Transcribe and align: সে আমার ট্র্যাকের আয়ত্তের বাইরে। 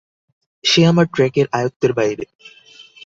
সে 0.63 0.81
আমার 0.85 1.05
ট্র্যাকের 1.13 1.47
আয়ত্তের 1.51 1.91
বাইরে। 1.93 2.25